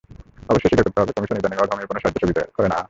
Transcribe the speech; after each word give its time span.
অবশ্য 0.51 0.65
স্বীকার 0.67 0.85
করতেই 0.85 1.01
হবে, 1.03 1.13
কমিশনও 1.15 1.39
ইদানীং 1.41 1.57
অধমের 1.63 1.87
কোনো 1.89 1.99
সাহায্য-সহযোগিতা 2.01 2.41
কামনা 2.45 2.55
করেনি। 2.57 2.75